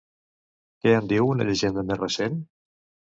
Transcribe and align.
Què 0.85 0.95
en 1.01 1.11
diu 1.13 1.29
una 1.33 1.47
llegenda 1.49 1.85
més 1.91 2.01
recent? 2.03 2.41